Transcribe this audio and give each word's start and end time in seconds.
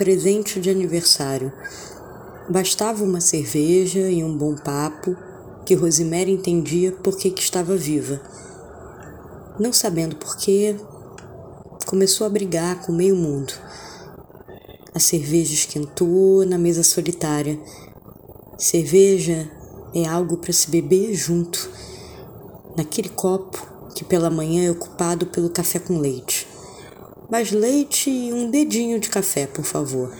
Presente 0.00 0.58
de 0.58 0.70
aniversário. 0.70 1.52
Bastava 2.48 3.04
uma 3.04 3.20
cerveja 3.20 4.08
e 4.08 4.24
um 4.24 4.34
bom 4.34 4.54
papo 4.54 5.14
que 5.66 5.74
Rosemary 5.74 6.32
entendia 6.32 6.90
por 6.90 7.18
que, 7.18 7.28
estava 7.38 7.76
viva. 7.76 8.18
Não 9.58 9.74
sabendo 9.74 10.16
porquê, 10.16 10.74
começou 11.86 12.26
a 12.26 12.30
brigar 12.30 12.80
com 12.80 12.92
meio 12.92 13.14
mundo. 13.14 13.52
A 14.94 14.98
cerveja 14.98 15.52
esquentou 15.52 16.46
na 16.46 16.56
mesa 16.56 16.82
solitária. 16.82 17.60
Cerveja 18.56 19.50
é 19.94 20.08
algo 20.08 20.38
para 20.38 20.54
se 20.54 20.70
beber 20.70 21.12
junto, 21.12 21.68
naquele 22.74 23.10
copo 23.10 23.90
que 23.94 24.02
pela 24.02 24.30
manhã 24.30 24.66
é 24.66 24.70
ocupado 24.70 25.26
pelo 25.26 25.50
café 25.50 25.78
com 25.78 25.98
leite 25.98 26.39
mais 27.30 27.52
leite 27.52 28.10
e 28.10 28.32
um 28.32 28.50
dedinho 28.50 28.98
de 28.98 29.08
café, 29.08 29.46
por 29.46 29.64
favor. 29.64 30.12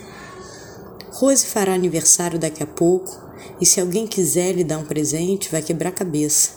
Rose 1.11 1.45
fará 1.45 1.73
aniversário 1.73 2.39
daqui 2.39 2.63
a 2.63 2.67
pouco 2.67 3.19
e 3.59 3.65
se 3.65 3.81
alguém 3.81 4.07
quiser 4.07 4.53
lhe 4.53 4.63
dar 4.63 4.77
um 4.77 4.85
presente, 4.85 5.51
vai 5.51 5.61
quebrar 5.61 5.89
a 5.89 5.93
cabeça. 5.93 6.51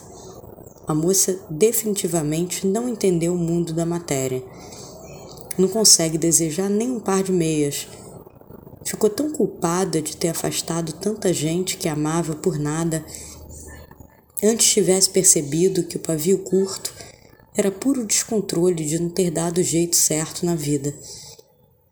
A 0.87 0.93
moça 0.93 1.37
definitivamente 1.49 2.65
não 2.65 2.87
entendeu 2.87 3.33
o 3.33 3.37
mundo 3.37 3.73
da 3.73 3.85
matéria. 3.85 4.41
Não 5.57 5.67
consegue 5.67 6.17
desejar 6.17 6.69
nem 6.69 6.89
um 6.89 6.99
par 6.99 7.21
de 7.21 7.31
meias. 7.31 7.87
Ficou 8.85 9.09
tão 9.09 9.31
culpada 9.31 10.01
de 10.01 10.15
ter 10.15 10.29
afastado 10.29 10.93
tanta 10.93 11.33
gente 11.33 11.75
que 11.75 11.89
amava 11.89 12.35
por 12.35 12.57
nada. 12.57 13.03
Antes 14.43 14.67
tivesse 14.67 15.09
percebido 15.09 15.83
que 15.83 15.97
o 15.97 15.99
pavio 15.99 16.39
curto 16.39 16.93
era 17.57 17.71
puro 17.71 18.05
descontrole 18.05 18.83
de 18.85 18.99
não 18.99 19.09
ter 19.09 19.31
dado 19.31 19.59
o 19.59 19.63
jeito 19.63 19.95
certo 19.95 20.45
na 20.45 20.55
vida. 20.55 20.93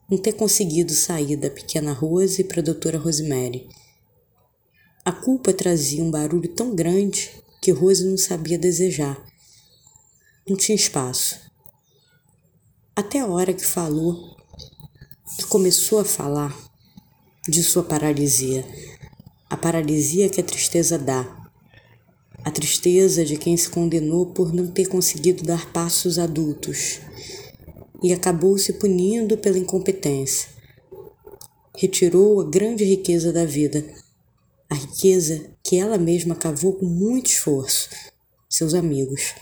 Não 0.09 0.17
ter 0.17 0.33
conseguido 0.33 0.93
sair 0.93 1.37
da 1.37 1.49
pequena 1.49 1.93
Rose 1.93 2.43
para 2.43 2.59
a 2.59 2.63
doutora 2.63 2.97
Rosemary. 2.97 3.69
A 5.05 5.11
culpa 5.11 5.53
trazia 5.53 6.03
um 6.03 6.11
barulho 6.11 6.49
tão 6.49 6.75
grande 6.75 7.31
que 7.61 7.71
Rose 7.71 8.05
não 8.05 8.17
sabia 8.17 8.57
desejar. 8.57 9.17
Não 10.47 10.57
tinha 10.57 10.75
espaço. 10.75 11.39
Até 12.93 13.19
a 13.19 13.27
hora 13.27 13.53
que 13.53 13.65
falou, 13.65 14.35
que 15.37 15.45
começou 15.45 15.99
a 15.99 16.05
falar 16.05 16.53
de 17.47 17.63
sua 17.63 17.83
paralisia. 17.83 18.65
A 19.49 19.55
paralisia 19.55 20.29
que 20.29 20.41
a 20.41 20.43
tristeza 20.43 20.99
dá 20.99 21.42
a 22.43 22.51
tristeza 22.51 23.23
de 23.23 23.37
quem 23.37 23.55
se 23.55 23.69
condenou 23.69 24.25
por 24.25 24.53
não 24.53 24.67
ter 24.67 24.87
conseguido 24.87 25.43
dar 25.43 25.71
passos 25.71 26.19
adultos 26.19 26.99
e 28.03 28.11
acabou 28.11 28.57
se 28.57 28.73
punindo 28.73 29.37
pela 29.37 29.57
incompetência. 29.57 30.49
Retirou 31.75 32.41
a 32.41 32.49
grande 32.49 32.83
riqueza 32.83 33.31
da 33.31 33.45
vida, 33.45 33.85
a 34.69 34.75
riqueza 34.75 35.49
que 35.63 35.77
ela 35.77 35.97
mesma 35.97 36.35
cavou 36.35 36.73
com 36.73 36.85
muito 36.85 37.27
esforço, 37.27 37.89
seus 38.49 38.73
amigos. 38.73 39.33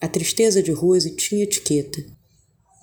A 0.00 0.08
tristeza 0.08 0.62
de 0.62 0.72
Rose 0.72 1.14
tinha 1.16 1.44
etiqueta. 1.44 2.02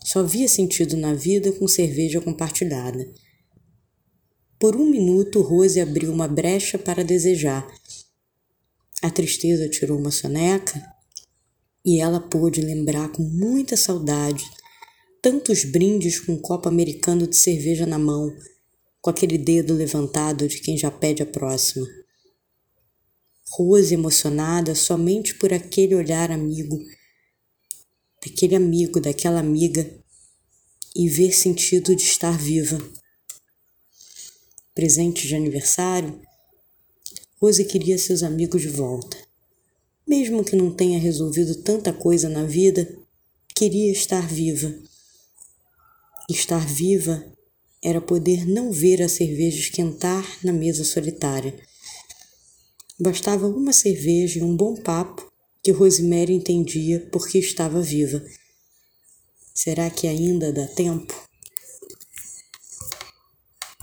Só 0.04 0.22
via 0.22 0.48
sentido 0.48 0.96
na 0.96 1.16
vida 1.16 1.52
com 1.52 1.68
cerveja 1.68 2.22
compartilhada. 2.22 3.10
Por 4.60 4.76
um 4.76 4.86
minuto, 4.86 5.42
Rose 5.42 5.80
abriu 5.80 6.12
uma 6.12 6.28
brecha 6.28 6.78
para 6.78 7.04
desejar 7.04 7.68
a 9.02 9.10
tristeza 9.10 9.70
tirou 9.70 9.98
uma 9.98 10.12
soneca 10.12 10.82
e 11.84 12.00
ela 12.00 12.20
pôde 12.20 12.62
lembrar 12.62 13.10
com 13.10 13.24
muita 13.24 13.78
saudade 13.78 14.44
tantos 15.26 15.64
brindes 15.64 16.20
com 16.20 16.34
um 16.34 16.40
copo 16.40 16.70
americano 16.70 17.26
de 17.26 17.36
cerveja 17.36 17.88
na 17.88 17.98
mão, 17.98 18.32
com 19.02 19.10
aquele 19.10 19.40
dedo 19.40 19.74
levantado 19.74 20.48
de 20.48 20.60
quem 20.60 20.78
já 20.78 20.92
pede 20.92 21.24
a 21.24 21.26
próxima. 21.26 21.84
Rose 23.50 23.92
emocionada 23.92 24.76
somente 24.76 25.34
por 25.34 25.52
aquele 25.52 25.96
olhar 25.96 26.32
amigo, 26.32 26.80
daquele 28.24 28.56
amigo, 28.56 29.00
daquela 29.00 29.40
amiga, 29.40 29.90
e 30.96 31.10
ver 31.10 31.32
sentido 31.32 31.96
de 31.96 32.04
estar 32.04 32.38
viva. 32.38 32.80
Presente 34.76 35.28
de 35.28 35.36
aniversário, 35.36 36.22
Rose 37.46 37.64
queria 37.64 37.96
seus 38.00 38.24
amigos 38.24 38.64
de 38.64 38.70
volta. 38.70 39.16
Mesmo 40.08 40.44
que 40.44 40.56
não 40.56 40.72
tenha 40.74 40.98
resolvido 40.98 41.54
tanta 41.62 41.94
coisa 41.94 42.28
na 42.28 42.44
vida, 42.44 42.92
queria 43.54 43.92
estar 43.92 44.28
viva. 44.28 44.74
Estar 46.28 46.66
viva 46.66 47.24
era 47.84 48.02
poder 48.02 48.48
não 48.48 48.72
ver 48.72 49.00
a 49.04 49.08
cerveja 49.08 49.60
esquentar 49.60 50.26
na 50.44 50.52
mesa 50.52 50.84
solitária. 50.84 51.56
Bastava 53.00 53.48
uma 53.48 53.72
cerveja 53.72 54.40
e 54.40 54.44
um 54.44 54.58
bom 54.58 54.76
papo 54.76 55.32
que 55.62 55.70
Rosemary 55.70 56.34
entendia 56.34 57.08
porque 57.12 57.38
estava 57.38 57.80
viva. 57.80 58.26
Será 59.54 59.88
que 59.92 60.08
ainda 60.08 60.52
dá 60.52 60.66
tempo? 60.66 61.25